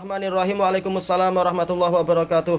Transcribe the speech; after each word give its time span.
Bismillahirrahmanirrahim. 0.00 0.64
Waalaikumsalam 0.64 1.32
warahmatullahi 1.36 1.92
wabarakatuh. 1.92 2.56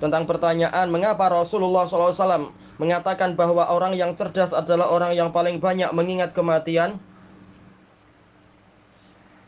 Tentang 0.00 0.24
pertanyaan 0.24 0.88
mengapa 0.88 1.28
Rasulullah 1.28 1.84
SAW 1.84 2.56
mengatakan 2.80 3.36
bahwa 3.36 3.68
orang 3.68 3.92
yang 4.00 4.16
cerdas 4.16 4.56
adalah 4.56 4.88
orang 4.88 5.12
yang 5.12 5.28
paling 5.28 5.60
banyak 5.60 5.92
mengingat 5.92 6.32
kematian. 6.32 6.96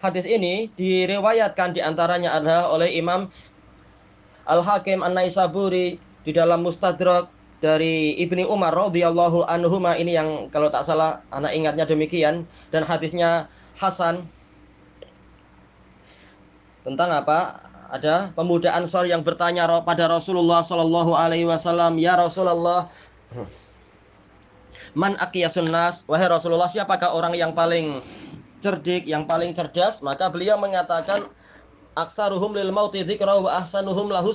Hadis 0.05 0.29
ini 0.29 0.69
diriwayatkan 0.77 1.73
di 1.73 1.81
antaranya 1.81 2.37
adalah 2.37 2.69
oleh 2.69 2.93
Imam 2.93 3.33
Al-Hakim 4.45 5.01
An-Naisaburi 5.01 5.97
di 6.21 6.33
dalam 6.37 6.69
Mustadrak 6.69 7.33
dari 7.65 8.13
Ibni 8.21 8.45
Umar 8.45 8.77
radhiyallahu 8.77 9.49
anhuma 9.49 9.97
ini 9.97 10.13
yang 10.13 10.53
kalau 10.53 10.69
tak 10.69 10.85
salah 10.85 11.25
anak 11.33 11.57
ingatnya 11.57 11.89
demikian 11.89 12.45
dan 12.69 12.85
hadisnya 12.85 13.49
Hasan 13.73 14.36
tentang 16.87 17.11
apa? 17.11 17.59
Ada 17.91 18.31
pemuda 18.35 18.75
Ansor 18.79 19.11
yang 19.11 19.27
bertanya 19.27 19.67
pada 19.83 20.07
Rasulullah 20.07 20.63
Shallallahu 20.63 21.15
Alaihi 21.15 21.47
Wasallam, 21.47 21.99
ya 21.99 22.15
Rasulullah, 22.15 22.91
man 24.95 25.19
akiyasun 25.19 25.71
nas, 25.71 26.07
wahai 26.07 26.31
Rasulullah, 26.31 26.71
siapakah 26.71 27.15
orang 27.15 27.35
yang 27.35 27.55
paling 27.55 28.03
cerdik, 28.63 29.07
yang 29.07 29.27
paling 29.27 29.55
cerdas? 29.55 30.03
Maka 30.03 30.31
beliau 30.31 30.59
mengatakan, 30.59 31.31
aksaruhum 31.95 32.55
lil 32.55 32.75
mauti 32.75 33.03
dzikra 33.07 33.39
wa 33.39 33.63
ahsanuhum 33.63 34.11
lahu. 34.11 34.35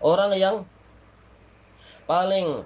Orang 0.00 0.32
yang 0.36 0.64
paling 2.08 2.64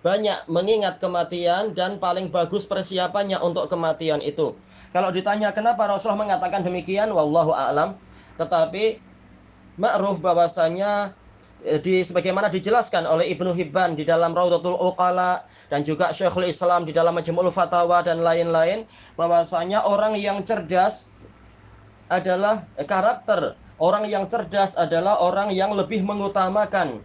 banyak 0.00 0.38
mengingat 0.48 1.04
kematian 1.04 1.76
dan 1.76 2.00
paling 2.00 2.32
bagus 2.32 2.64
persiapannya 2.64 3.36
untuk 3.44 3.68
kematian 3.68 4.24
itu. 4.24 4.56
Kalau 4.96 5.12
ditanya 5.12 5.52
kenapa 5.52 5.84
Rasulullah 5.84 6.24
mengatakan 6.24 6.64
demikian, 6.64 7.12
wallahu 7.12 7.52
a'lam. 7.52 8.07
Tetapi 8.38 9.02
ma'ruf 9.76 10.22
bahwasanya 10.22 11.12
eh, 11.66 11.78
di 11.82 12.06
sebagaimana 12.06 12.48
dijelaskan 12.48 13.04
oleh 13.04 13.28
Ibnu 13.34 13.52
Hibban 13.52 13.98
di 13.98 14.06
dalam 14.06 14.32
Raudatul 14.32 14.78
Uqala 14.78 15.44
dan 15.68 15.84
juga 15.84 16.14
Syekhul 16.14 16.48
Islam 16.48 16.86
di 16.86 16.94
dalam 16.94 17.12
Majmu'ul 17.12 17.50
Fatawa 17.50 18.00
dan 18.00 18.22
lain-lain 18.22 18.86
bahwasanya 19.18 19.84
orang 19.84 20.16
yang 20.16 20.46
cerdas 20.46 21.10
adalah 22.08 22.64
eh, 22.78 22.86
karakter 22.86 23.58
orang 23.78 24.10
yang 24.10 24.26
cerdas 24.26 24.74
adalah 24.74 25.18
orang 25.22 25.54
yang 25.54 25.74
lebih 25.74 26.02
mengutamakan 26.02 27.02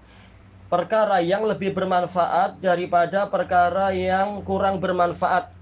perkara 0.74 1.22
yang 1.22 1.46
lebih 1.46 1.70
bermanfaat 1.78 2.58
daripada 2.58 3.30
perkara 3.30 3.94
yang 3.94 4.42
kurang 4.42 4.82
bermanfaat. 4.82 5.54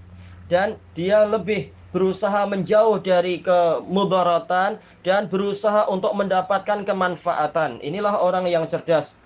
Dan 0.48 0.80
dia 0.96 1.28
lebih 1.28 1.72
berusaha 1.92 2.48
menjauh 2.48 2.98
dari 2.98 3.44
kemudaratan 3.44 4.80
dan 5.04 5.28
berusaha 5.28 5.86
untuk 5.92 6.16
mendapatkan 6.16 6.82
kemanfaatan. 6.88 7.78
Inilah 7.84 8.16
orang 8.18 8.48
yang 8.48 8.64
cerdas. 8.66 9.20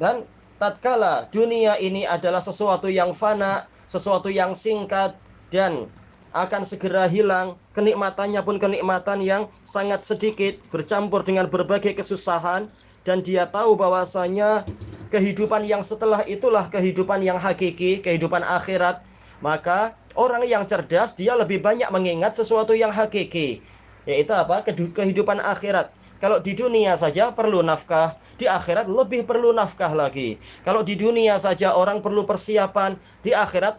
Dan 0.00 0.28
tatkala 0.60 1.28
dunia 1.32 1.80
ini 1.80 2.04
adalah 2.04 2.44
sesuatu 2.44 2.88
yang 2.88 3.16
fana, 3.16 3.64
sesuatu 3.88 4.28
yang 4.28 4.52
singkat 4.52 5.16
dan 5.48 5.88
akan 6.36 6.68
segera 6.68 7.08
hilang, 7.08 7.56
kenikmatannya 7.72 8.44
pun 8.44 8.60
kenikmatan 8.60 9.24
yang 9.24 9.48
sangat 9.64 10.04
sedikit 10.04 10.60
bercampur 10.68 11.24
dengan 11.24 11.48
berbagai 11.48 11.96
kesusahan 11.96 12.68
dan 13.08 13.24
dia 13.24 13.48
tahu 13.48 13.72
bahwasanya 13.72 14.68
kehidupan 15.08 15.64
yang 15.64 15.80
setelah 15.80 16.20
itulah 16.28 16.68
kehidupan 16.68 17.24
yang 17.24 17.40
hakiki, 17.40 18.04
kehidupan 18.04 18.44
akhirat, 18.44 19.00
maka 19.40 19.96
Orang 20.16 20.48
yang 20.48 20.64
cerdas 20.64 21.12
dia 21.12 21.36
lebih 21.36 21.60
banyak 21.60 21.92
mengingat 21.92 22.34
sesuatu 22.40 22.72
yang 22.72 22.88
hakiki, 22.88 23.60
yaitu 24.08 24.32
apa? 24.32 24.64
Kehidupan 24.72 25.44
akhirat. 25.44 25.92
Kalau 26.16 26.40
di 26.40 26.56
dunia 26.56 26.96
saja 26.96 27.36
perlu 27.36 27.60
nafkah, 27.60 28.16
di 28.40 28.48
akhirat 28.48 28.88
lebih 28.88 29.28
perlu 29.28 29.52
nafkah 29.52 29.92
lagi. 29.92 30.40
Kalau 30.64 30.80
di 30.80 30.96
dunia 30.96 31.36
saja 31.36 31.76
orang 31.76 32.00
perlu 32.00 32.24
persiapan, 32.24 32.96
di 33.20 33.36
akhirat 33.36 33.76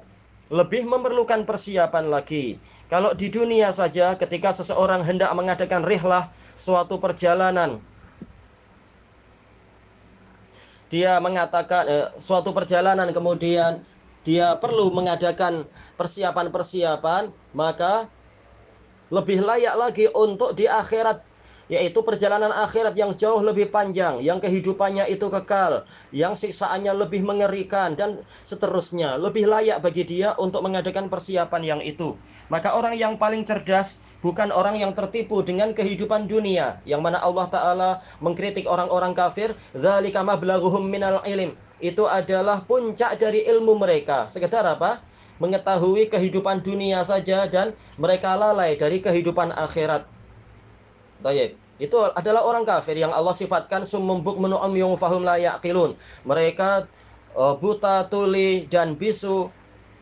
lebih 0.54 0.86
memerlukan 0.86 1.42
persiapan 1.44 2.14
lagi. 2.14 2.62
Kalau 2.88 3.18
di 3.18 3.34
dunia 3.34 3.74
saja 3.74 4.14
ketika 4.16 4.54
seseorang 4.54 5.02
hendak 5.02 5.34
mengadakan 5.34 5.84
rihlah 5.84 6.30
suatu 6.54 7.02
perjalanan 7.02 7.82
dia 10.88 11.20
mengatakan 11.20 11.84
eh, 11.88 12.08
suatu 12.18 12.56
perjalanan 12.56 13.12
kemudian 13.12 13.84
dia 14.28 14.60
perlu 14.60 14.92
mengadakan 14.92 15.64
persiapan-persiapan, 15.96 17.32
maka 17.56 18.12
lebih 19.08 19.40
layak 19.40 19.76
lagi 19.80 20.12
untuk 20.12 20.52
di 20.52 20.68
akhirat 20.68 21.24
yaitu 21.68 22.00
perjalanan 22.00 22.52
akhirat 22.52 22.96
yang 22.96 23.12
jauh 23.16 23.44
lebih 23.44 23.68
panjang, 23.68 24.24
yang 24.24 24.40
kehidupannya 24.40 25.04
itu 25.12 25.28
kekal, 25.28 25.84
yang 26.16 26.32
siksaannya 26.32 26.96
lebih 26.96 27.20
mengerikan 27.28 27.92
dan 27.92 28.24
seterusnya. 28.48 29.20
Lebih 29.20 29.52
layak 29.52 29.84
bagi 29.84 30.08
dia 30.08 30.32
untuk 30.40 30.64
mengadakan 30.64 31.12
persiapan 31.12 31.64
yang 31.68 31.82
itu. 31.84 32.16
Maka 32.48 32.72
orang 32.72 32.96
yang 32.96 33.20
paling 33.20 33.44
cerdas 33.44 34.00
bukan 34.24 34.48
orang 34.56 34.80
yang 34.80 34.96
tertipu 34.96 35.44
dengan 35.44 35.76
kehidupan 35.76 36.32
dunia, 36.32 36.80
yang 36.88 37.04
mana 37.04 37.20
Allah 37.20 37.48
taala 37.52 37.92
mengkritik 38.24 38.64
orang-orang 38.64 39.12
kafir, 39.12 39.52
"Dzalika 39.76 40.24
mablaghuhum 40.24 40.88
minal 40.88 41.20
ilm." 41.28 41.67
Itu 41.78 42.10
adalah 42.10 42.66
puncak 42.66 43.22
dari 43.22 43.46
ilmu 43.46 43.78
mereka. 43.78 44.26
Sekedar 44.30 44.66
apa? 44.66 45.02
Mengetahui 45.38 46.10
kehidupan 46.10 46.66
dunia 46.66 47.06
saja 47.06 47.46
dan 47.46 47.78
mereka 48.02 48.34
lalai 48.34 48.74
dari 48.74 48.98
kehidupan 48.98 49.54
akhirat. 49.54 50.10
Tayyib. 51.22 51.54
Itu 51.78 52.10
adalah 52.18 52.42
orang 52.42 52.66
kafir 52.66 52.98
yang 52.98 53.14
Allah 53.14 53.38
sifatkan 53.38 53.86
summum 53.86 54.26
bukmun 54.26 54.50
umyun 54.50 54.98
fahum 54.98 55.22
la 55.22 55.38
yaqilun. 55.38 55.94
Mereka 56.26 56.90
uh, 57.38 57.54
buta, 57.62 58.10
tuli 58.10 58.66
dan 58.66 58.98
bisu 58.98 59.54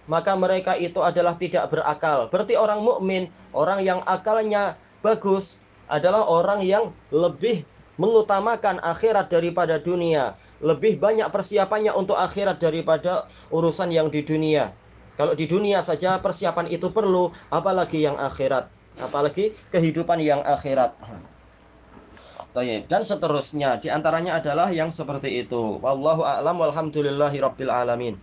maka 0.05 0.37
mereka 0.37 0.77
itu 0.77 1.01
adalah 1.01 1.35
tidak 1.35 1.73
berakal. 1.73 2.29
Berarti 2.29 2.53
orang 2.55 2.85
mukmin, 2.85 3.27
orang 3.51 3.81
yang 3.81 3.99
akalnya 4.05 4.77
bagus 5.01 5.57
adalah 5.89 6.23
orang 6.25 6.61
yang 6.61 6.93
lebih 7.09 7.65
mengutamakan 7.97 8.77
akhirat 8.83 9.31
daripada 9.31 9.81
dunia 9.81 10.37
lebih 10.63 10.99
banyak 10.99 11.27
persiapannya 11.31 11.91
untuk 11.95 12.15
akhirat 12.15 12.59
daripada 12.59 13.27
urusan 13.51 13.91
yang 13.91 14.07
di 14.07 14.23
dunia. 14.23 14.71
Kalau 15.15 15.31
di 15.31 15.47
dunia 15.47 15.79
saja 15.79 16.19
persiapan 16.19 16.67
itu 16.67 16.91
perlu, 16.91 17.31
apalagi 17.47 18.03
yang 18.03 18.19
akhirat, 18.19 18.67
apalagi 18.99 19.55
kehidupan 19.71 20.19
yang 20.19 20.43
akhirat. 20.43 20.91
Dan 22.87 23.03
seterusnya, 23.03 23.83
di 23.83 23.91
antaranya 23.91 24.39
adalah 24.39 24.71
yang 24.71 24.87
seperti 24.87 25.43
itu. 25.43 25.79
Wallahu 25.83 26.23
a'lam 26.23 26.55
walhamdulillahi 26.55 27.43
rabbil 27.43 27.71
alamin. 27.71 28.15